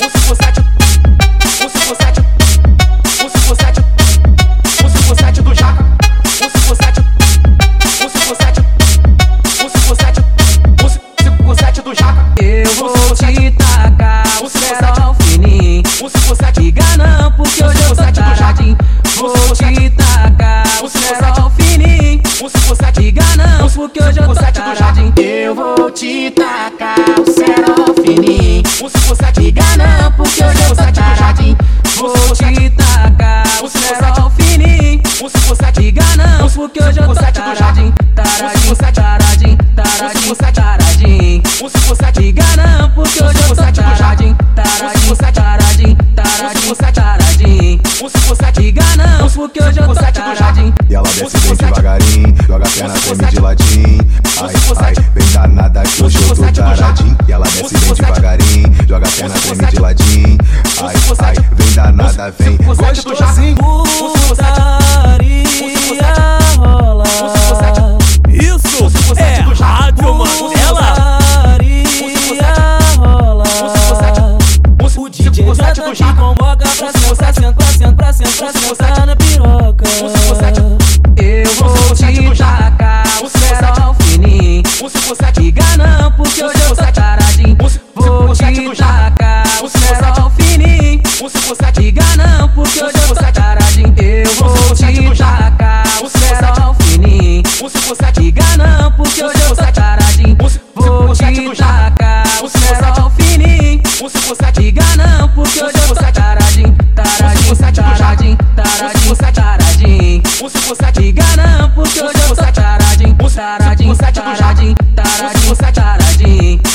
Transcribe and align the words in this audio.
157, 0.00 0.38
157, 0.38 0.47
porque 23.98 24.04
hoje 24.04 24.20
eu 24.20 24.26
tô 24.26 24.34
157 24.34 24.60
do 24.60 24.76
taradinho. 24.76 25.14
Eu 25.16 25.54
vou 25.54 25.90
te 25.90 26.30
tacar 26.30 27.20
o 27.20 27.30
cerol 27.30 27.94
fininho. 27.94 28.62
157, 28.66 29.40
Liga 29.40 29.62
não, 29.76 30.12
porque 30.12 30.44
hoje 30.44 30.62
eu 30.62 30.68
tô 30.68 30.92
taradinho. 30.92 31.56
Vou 31.96 32.14
te 32.34 32.70
tacar 32.70 33.44
o 33.62 33.68
cerol 33.68 34.30
fininho. 34.30 35.02
157, 35.04 35.80
Liga 35.80 36.02
não, 36.16 36.48
porque 36.48 36.82
hoje 36.82 37.00
eu 37.00 37.06
tô 37.06 37.14
157 37.14 37.40
do 37.40 37.46
Jaca. 37.46 37.58
taradinho. 37.58 37.94
Taradinho, 38.14 38.76
taradinho, 38.76 39.58
taradinho, 39.74 40.36
taradinho. 40.36 41.42
157, 41.44 42.20
Liga 42.20 42.44
não, 42.56 42.90
porque 42.90 43.22
hoje 43.22 43.38
eu 43.40 43.48
tô 43.48 43.54
taradinho. 43.56 44.36
Taradinho, 44.54 45.16
taradinho, 45.16 45.96
taradinho, 46.14 46.76
taradinho. 46.76 47.80
157, 47.84 48.60
Liga 48.60 48.84
não, 48.96 49.28
porque 49.30 49.62
hoje 49.62 49.80
eu 49.80 49.86
tô 49.86 49.94
taradinho. 49.94 50.77
E 50.88 50.94
ela 50.94 51.06
desce 51.06 51.36
bem 51.38 51.54
devagarinho, 51.54 52.34
joga 52.46 52.66
a 52.66 52.70
perna, 52.70 52.94
treme 52.94 53.26
de 53.26 53.40
ladinho. 53.40 53.98
Ai, 54.40 54.54
ai, 54.86 54.94
vem 55.14 55.28
danada 55.32 55.82
que 55.82 56.02
hoje 56.02 56.16
eu 56.16 56.34
tô 56.34 56.50
taradinho. 56.50 57.16
E 57.28 57.32
ela 57.32 57.44
desce 57.44 57.76
bem 57.76 57.92
devagarinho, 57.92 58.74
joga 58.88 59.06
a 59.06 59.10
perna, 59.10 59.34
treme 59.34 59.66
de 59.66 59.80
ladinho. 59.80 60.38
Ai, 60.82 60.94
ai, 61.26 61.34
vem 61.52 61.72
danada, 61.74 62.34
vem. 62.38 62.56
Gostosinho. 62.56 63.56
Putaria 64.28 65.44
rola. 66.56 67.04
Isso 68.30 69.18
é 69.18 69.40
Rádio. 69.62 70.04
Putaria 70.38 70.68
rola. 72.96 73.44
O 74.96 75.08
DJ 75.08 75.54
já 75.54 75.54
tá 75.54 75.92
te 75.92 76.02
convoca 76.14 76.56
pra 76.56 76.92
sentar, 76.92 77.34
sentar, 77.34 77.72
sentar, 77.72 78.14
sentar, 78.14 78.52
sentar 78.54 79.06
na 79.06 79.14
piroca. 79.14 79.84
Liga 85.08 85.64
não, 85.78 86.12
porque 86.12 86.44
hoje 86.44 86.60
eu 86.68 86.76
tô 86.76 86.92
taradinho. 86.92 87.56
Vou 87.94 88.34
te 88.34 88.76
tacar 88.76 89.46
o 89.62 89.68
cerol 89.70 90.30
fininho. 90.36 91.02
157, 91.06 91.80
Liga 91.80 92.04
não, 92.18 92.46
porque 92.50 92.84
hoje 92.84 92.94
eu 92.94 93.14
tô 93.14 93.32
taradinho. 93.32 93.94
Eu 93.96 94.34
vou 94.34 94.74
te 94.74 95.16
tacar 95.16 95.86
o 96.02 96.08
cerol 96.10 96.74
fininho. 96.74 97.42
157, 97.46 98.20
Liga 98.20 98.44
não, 98.58 98.92
porque 98.92 99.24
hoje 99.24 99.40
eu 99.48 99.56
tô 99.56 99.72
taradinho. 99.72 100.36
Vou 100.74 101.14
te 101.14 101.56
tacar 101.56 102.26
o 102.42 102.48
cerol 102.50 103.10
fininho. 103.16 103.82
157, 103.86 104.60
Liga 104.60 104.84
não, 104.96 105.28
porque 105.30 105.64
hoje 105.64 105.74
eu 105.74 105.88
tô 105.88 105.94
taradinho. 106.12 106.76
Taradinho, 106.94 107.56
taradinho, 107.56 108.36
taradinho, 108.54 109.16
taradinho. 109.16 110.22
157, 110.26 111.00
Liga 111.00 111.17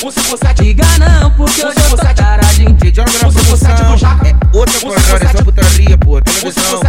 taradinho. 0.00 0.12
157, 0.12 0.62
Liga 0.62 0.84
não, 0.98 1.30
porque 1.32 1.64
hoje 1.64 1.78
eu 1.78 1.90
tô 1.90 1.96
taradinho. 1.96 2.70
Na 2.70 3.32
produção, 3.32 3.70
é 3.70 4.56
outra 4.56 4.80
coisa, 4.80 5.16
é 5.16 5.28
só 5.28 5.44
putaria, 5.44 5.98
pô. 5.98 6.20
Televisão, 6.20 6.80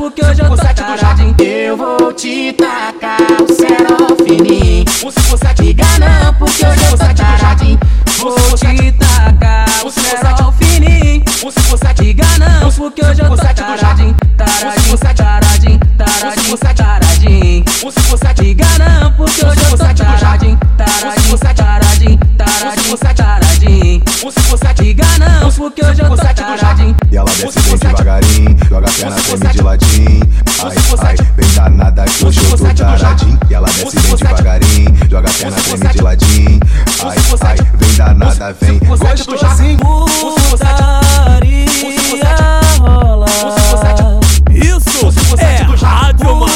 porque 0.00 0.24
hoje 0.24 0.40
eu 0.40 0.48
tô 0.48 0.56
157 0.56 0.82
do 0.82 0.88
Jaca, 0.88 0.96
taradinho. 0.96 1.36
Eu 1.40 1.76
vou 1.76 2.10
te 2.14 2.54
tacar 2.54 3.20
o. 3.20 3.46
157, 3.52 5.62
Liga 5.62 5.84
não, 5.98 6.32
porque 6.34 6.64
hoje 6.64 6.82
eu 6.84 6.90
tô 6.90 6.96
taradinho. 6.96 7.78
Vou 8.18 8.34
te 8.56 8.92
tacar 8.92 9.68
o. 9.84 9.90
157, 9.90 12.02
Liga 12.02 12.24
não, 12.38 12.72
porque 12.72 13.04
hoje 13.04 13.20
eu 13.20 13.28
tô 13.28 13.36
taradinho. 13.36 14.16
Taradinho, 14.38 14.96
taradinho, 14.96 15.78
taradinho, 15.98 16.56
taradinho. 16.56 17.64
157, 17.68 18.42
Liga 18.42 18.64
não, 18.78 19.12
porque 19.12 19.44
hoje 19.44 19.60
eu 19.60 19.68
tô 19.70 19.76
taradinho. 19.84 20.58
Taradinho, 20.78 21.38
taradinho, 21.38 22.18
taradinho, 22.38 22.96
taradinho. 22.96 24.02
157, 24.08 24.82
Liga 24.82 25.04
não, 25.18 25.52
porque 25.52 25.84
hoje 25.84 26.00
eu 26.00 26.08
tô. 26.08 26.14
E 26.14 26.19
desce 27.34 27.60
bem 27.60 27.76
devagarinho, 27.76 28.56
joga 28.68 28.88
a 28.88 28.92
perna, 28.92 29.16
treme 29.16 29.48
de 29.48 29.62
ladinho. 29.62 30.20
Ai, 30.62 30.76
ai, 31.06 31.16
vem 31.36 31.50
danada 31.54 32.04
que 32.04 32.24
hoje 32.24 32.40
eu 32.44 32.58
tô 32.58 32.74
taradinho. 32.74 33.38
E 33.48 33.54
ela 33.54 33.68
desce 33.68 34.00
bem 34.00 34.16
devagarinho, 34.16 34.96
joga 35.10 35.28
a 35.28 35.32
perna, 35.32 35.56
treme 35.56 35.88
de 35.88 36.02
ladinho. 36.02 36.60
Ai, 37.04 37.16
ai, 37.42 37.56
vem 37.74 37.94
danada, 37.96 38.56
vem. 38.60 38.78
Gostosinho. 38.80 39.78
Putaria 40.50 41.66
rola. 42.80 43.26
Isso 44.50 44.96
é 45.38 45.62
Rádio 45.84 46.26
rola. 46.26 46.46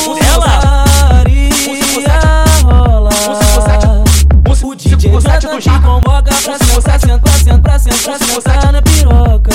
O 4.63 4.75
DJ 4.75 5.21
já 5.21 5.41
tá 5.41 5.61
te 5.61 5.69
convoca 5.83 6.23
pra 6.23 6.59
sentar, 6.59 7.01
sentar, 7.01 7.39
sentar, 7.39 7.81
sentar, 7.81 8.19
sentar 8.19 8.73
na 8.73 8.83
piroca. 8.83 9.51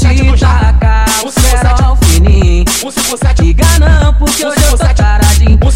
Te 0.00 0.40
tacar 0.40 1.06
o 1.24 1.30
cerol 1.30 1.96
fininho. 1.96 2.64
157, 2.66 3.42
Liga 3.42 3.66
não, 3.78 4.14
porque 4.14 4.46
hoje 4.46 4.64
eu 4.64 4.78
tô 4.78 4.94
taradinho. 4.94 5.58
Vou 5.60 5.70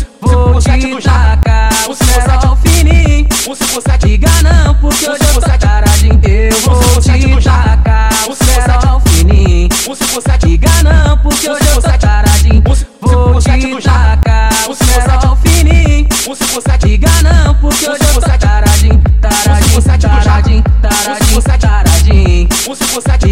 te 0.61 1.03
tacar 1.03 1.71
o 1.87 1.95
cerol 1.95 2.57
fininho. 2.57 3.29
157, 3.31 4.07
Liga 4.07 4.31
não, 4.43 4.75
porque 4.77 5.11
hoje 5.11 5.23
eu 5.23 5.41
tô 5.41 5.59
taradinho. 5.59 6.21
Eu 6.25 6.59
vou 6.61 7.01
te 7.03 7.45
tacar 7.45 8.11
o 8.27 8.35
cerol 8.35 9.01
fininho. 9.01 9.69
157, 9.73 10.47
Liga 10.47 10.83
não, 10.83 11.19
porque 11.19 11.51
hoje 11.51 11.69
eu 11.69 11.83
tô 11.83 11.99
taradinho. 11.99 12.63
Vou 12.65 13.41
te 13.41 13.83
tacar 13.83 14.51
o 14.71 14.75
cerol 14.75 15.37
fininho. 15.37 16.09
157, 16.11 16.87
Liga 16.87 17.11
não, 17.23 17.55
porque 17.57 17.91
hoje 17.91 18.03
eu 18.03 18.15
tô 18.15 18.39
taradinho. 18.39 19.03
Taradinho, 19.21 19.83
taradinho, 19.83 20.63
taradinho, 20.81 21.43
taradinho. 21.43 22.49
157, 22.65 23.27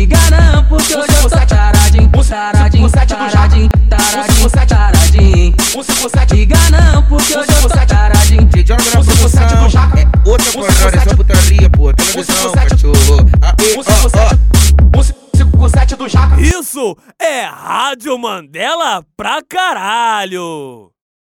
taradinho. 5.72 5.84
157, 5.84 6.34
Liga 6.34 6.56
não, 6.70 7.02
porque 7.04 7.36
hoje 7.36 7.48
eu 7.50 7.62
tô 7.62 7.68
taradinho. 7.86 8.44
DJ 8.44 8.76
na 8.76 9.02
produção, 9.02 9.42
é 9.42 10.28
outra 10.28 10.52
coisa, 10.52 10.88
é 10.88 11.00
só 11.00 11.16
putaria, 11.16 11.70
pô. 11.70 11.92
Televisão, 11.92 12.52
cachorro. 12.52 13.30
Aí, 13.40 13.76
ó, 13.76 14.98
ó. 14.98 15.02
157 15.02 15.96
do 15.96 16.08
Jaca. 16.08 16.40
Isso 16.40 16.96
é 17.20 17.44
Rádio 17.44 18.18
Mandela 18.18 19.04
pra 19.16 19.42
caralho. 19.42 20.91